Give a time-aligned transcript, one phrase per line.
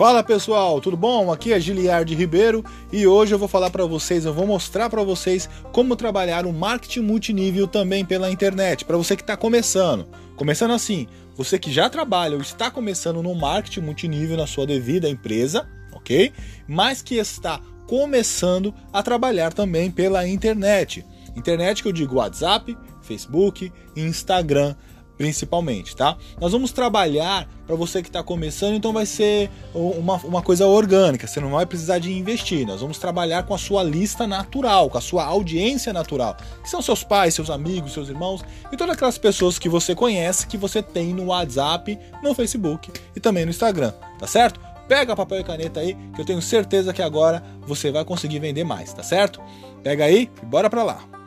[0.00, 1.30] Fala pessoal, tudo bom?
[1.30, 5.02] Aqui é Giliard Ribeiro e hoje eu vou falar para vocês, eu vou mostrar para
[5.02, 10.06] vocês como trabalhar o marketing multinível também pela internet, para você que está começando.
[10.36, 15.06] Começando assim, você que já trabalha ou está começando no marketing multinível na sua devida
[15.06, 16.32] empresa, ok?
[16.66, 21.04] Mas que está começando a trabalhar também pela internet.
[21.36, 24.74] Internet que eu digo WhatsApp, Facebook, Instagram,
[25.20, 26.16] principalmente, tá?
[26.40, 31.26] Nós vamos trabalhar para você que está começando, então vai ser uma, uma coisa orgânica,
[31.26, 32.66] você não vai precisar de investir.
[32.66, 36.80] Nós vamos trabalhar com a sua lista natural, com a sua audiência natural, que são
[36.80, 40.82] seus pais, seus amigos, seus irmãos e todas aquelas pessoas que você conhece, que você
[40.82, 44.58] tem no WhatsApp, no Facebook e também no Instagram, tá certo?
[44.88, 48.64] Pega papel e caneta aí, que eu tenho certeza que agora você vai conseguir vender
[48.64, 49.38] mais, tá certo?
[49.82, 51.19] Pega aí e bora para lá.